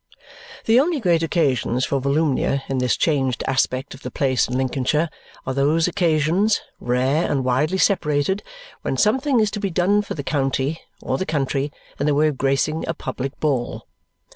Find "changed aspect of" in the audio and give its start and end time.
2.97-4.01